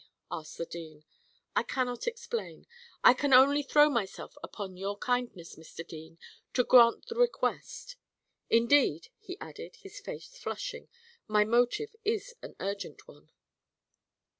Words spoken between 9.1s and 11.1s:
he added, his face flushing,